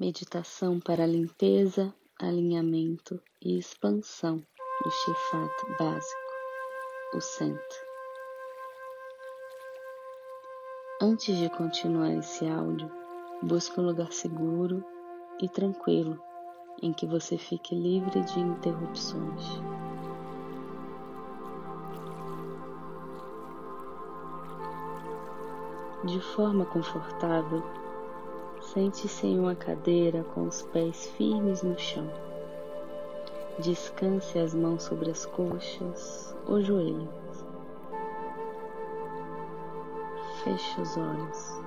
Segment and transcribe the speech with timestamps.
[0.00, 6.32] Meditação para limpeza, alinhamento e expansão do Shifat básico,
[7.14, 7.78] o centro.
[11.02, 12.88] Antes de continuar esse áudio,
[13.42, 14.84] busque um lugar seguro
[15.42, 16.16] e tranquilo
[16.80, 19.44] em que você fique livre de interrupções.
[26.04, 27.64] De forma confortável,
[28.72, 32.06] sente-se em uma cadeira com os pés firmes no chão.
[33.58, 37.08] Descanse as mãos sobre as coxas ou joelhos.
[40.44, 41.62] Feche os olhos.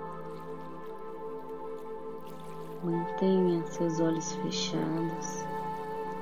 [2.83, 5.45] Mantenha seus olhos fechados,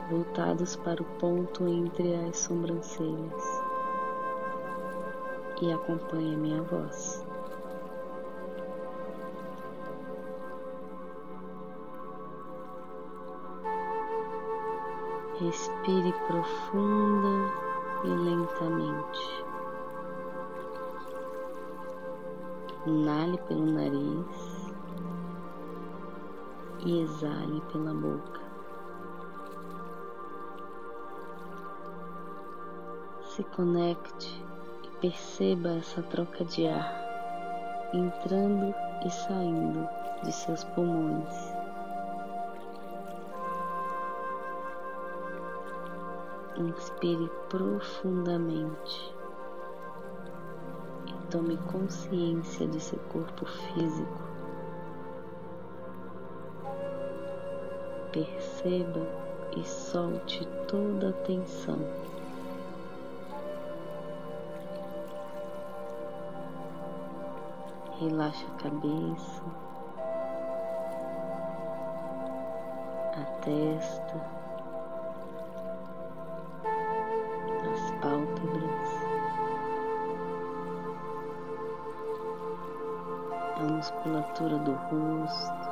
[0.09, 3.63] voltados para o ponto entre as sobrancelhas
[5.61, 7.23] e acompanhe a minha voz.
[15.39, 17.49] Respire profunda
[18.03, 19.45] e lentamente.
[22.85, 24.73] Inale pelo nariz
[26.79, 28.41] e exale pela boca.
[33.23, 34.45] Se conecte
[34.83, 37.09] e perceba essa troca de ar
[37.93, 39.87] entrando e saindo
[40.21, 41.58] de seus pulmões.
[46.59, 49.15] Inspire profundamente
[51.07, 54.21] e tome consciência de seu corpo físico.
[58.11, 59.07] Perceba
[59.55, 61.79] e solte toda a tensão.
[68.01, 69.43] Relaxe a cabeça,
[73.15, 74.38] a testa.
[78.01, 78.89] Pálpebras,
[83.57, 85.69] a musculatura do rosto,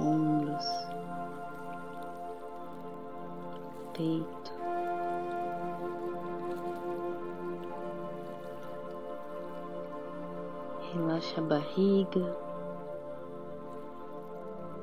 [0.00, 0.66] ombros,
[3.92, 4.54] peito.
[10.92, 12.36] Relaxa a barriga,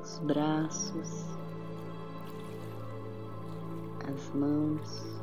[0.01, 1.41] os braços,
[4.13, 5.22] as mãos,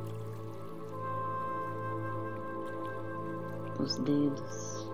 [3.79, 4.89] os dedos.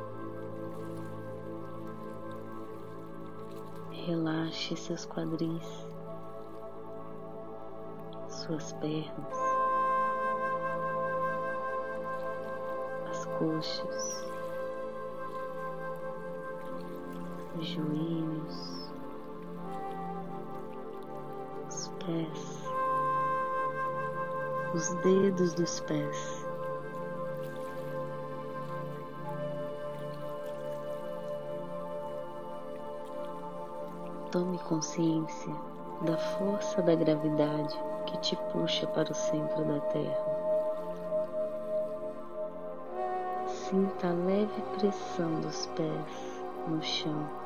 [3.92, 5.86] Relaxe seus quadris,
[8.28, 9.38] suas pernas,
[13.08, 14.32] as coxas,
[17.58, 18.83] os joelhos,
[24.74, 26.44] os dedos dos pés.
[34.32, 35.54] Tome consciência
[36.02, 40.34] da força da gravidade que te puxa para o centro da Terra.
[43.46, 47.43] Sinta a leve pressão dos pés no chão.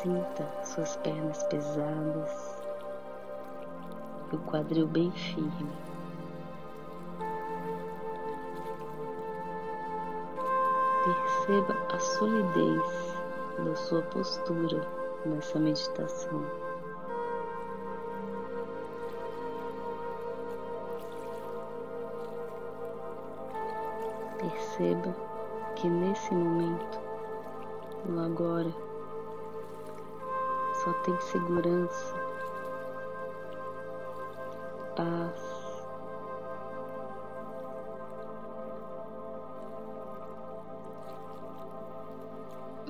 [0.00, 2.62] Sinta suas pernas pesadas
[4.32, 5.70] o quadril bem firme.
[11.04, 13.14] Perceba a solidez
[13.62, 14.88] da sua postura
[15.26, 16.46] nessa meditação.
[24.38, 25.14] Perceba
[25.76, 26.98] que nesse momento,
[28.06, 28.89] no agora,
[30.84, 32.14] só tem segurança,
[34.96, 35.60] paz.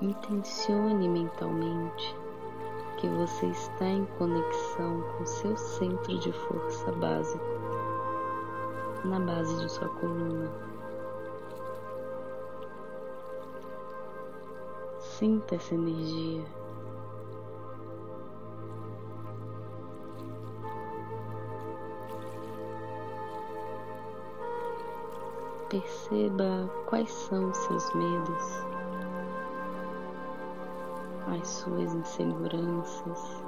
[0.00, 2.16] Intencione mentalmente
[2.98, 7.44] que você está em conexão com seu centro de força básico,
[9.04, 10.48] na base de sua coluna.
[15.00, 16.44] Sinta essa energia.
[25.70, 28.64] Perceba quais são seus medos,
[31.40, 33.44] as suas inseguranças,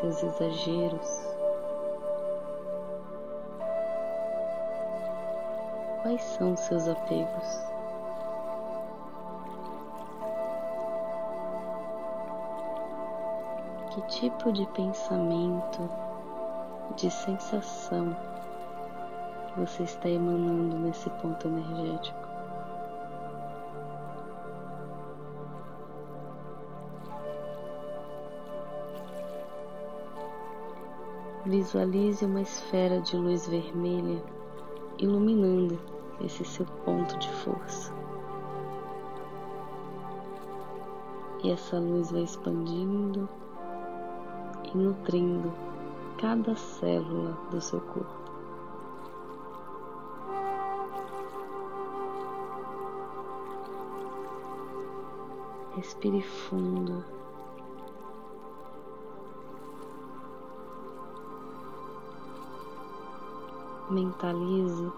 [0.00, 1.36] seus exageros.
[6.06, 7.60] quais são seus apegos.
[13.90, 15.90] Que tipo de pensamento,
[16.94, 18.16] de sensação
[19.56, 22.26] você está emanando nesse ponto energético?
[31.46, 34.22] Visualize uma esfera de luz vermelha
[34.98, 35.78] iluminando
[36.20, 37.94] esse seu ponto de força.
[41.44, 43.28] E essa luz vai expandindo
[44.64, 45.52] e nutrindo
[46.18, 48.25] cada célula do seu corpo.
[55.76, 57.04] Respire fundo.
[63.90, 64.90] Mentalize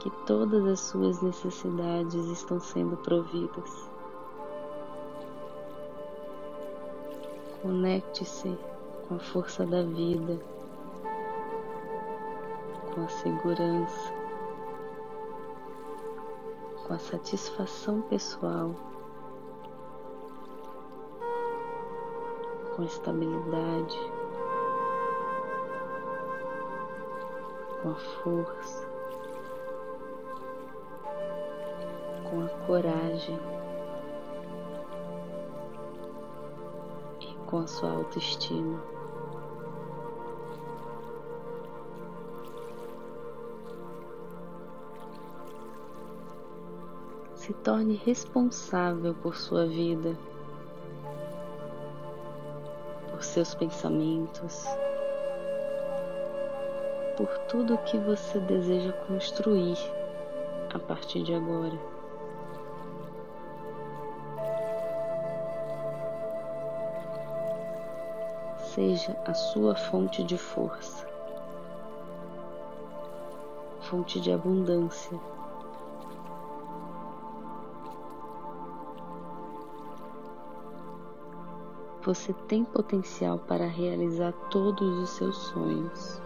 [0.00, 3.90] que todas as suas necessidades estão sendo providas.
[7.60, 8.58] Conecte-se
[9.06, 10.40] com a força da vida,
[12.94, 14.14] com a segurança,
[16.86, 18.74] com a satisfação pessoal,
[22.82, 24.12] com estabilidade.
[27.82, 28.88] com a força,
[32.22, 33.36] com a coragem
[37.20, 38.80] e com a sua autoestima.
[47.34, 50.16] Se torne responsável por sua vida,
[53.32, 54.66] seus pensamentos
[57.16, 59.78] por tudo que você deseja construir
[60.74, 61.78] a partir de agora.
[68.58, 71.06] Seja a sua fonte de força,
[73.80, 75.18] fonte de abundância.
[82.04, 86.20] Você tem potencial para realizar todos os seus sonhos.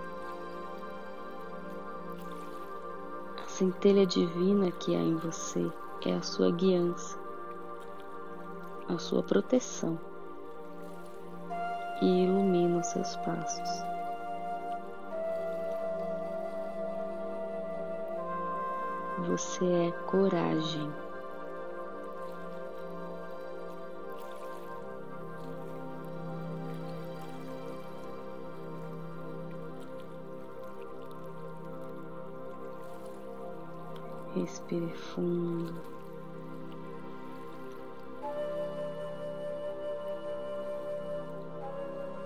[3.56, 5.72] centelha divina que há em você
[6.04, 7.18] é a sua guiança,
[8.86, 9.98] a sua proteção
[12.02, 13.84] e ilumina os seus passos.
[19.26, 21.05] Você é coragem.
[34.36, 35.72] Respire fundo.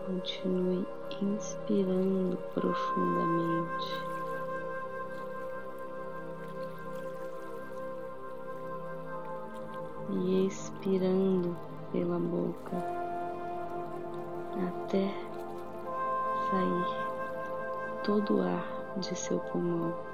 [0.04, 0.84] Continue
[1.22, 3.86] inspirando profundamente.
[10.10, 11.56] E expirando
[11.92, 12.76] pela boca
[14.66, 15.14] até
[16.50, 18.66] sair todo o ar
[18.96, 20.09] de seu pulmão.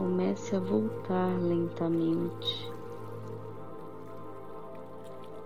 [0.00, 2.72] Comece a voltar lentamente,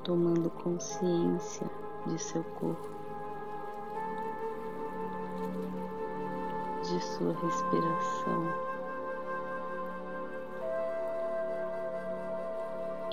[0.04, 1.68] tomando consciência
[2.06, 2.88] de seu corpo,
[6.82, 8.54] de sua respiração.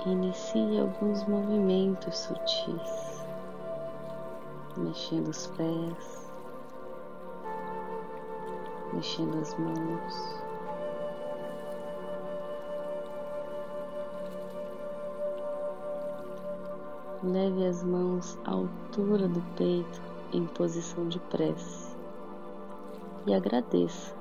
[0.06, 3.26] Inicie alguns movimentos sutis,
[4.76, 6.32] mexendo os pés,
[8.92, 10.41] mexendo as mãos.
[17.24, 20.02] Leve as mãos à altura do peito
[20.32, 21.96] em posição de prece
[23.24, 24.12] e agradeça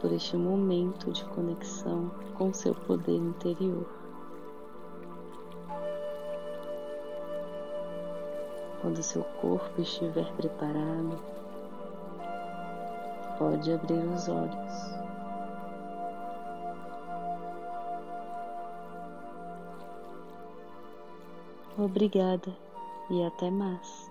[0.00, 3.86] por este momento de conexão com seu poder interior.
[8.80, 11.18] Quando seu corpo estiver preparado,
[13.38, 15.07] pode abrir os olhos.
[21.78, 22.52] Obrigada
[23.08, 24.10] e até mais.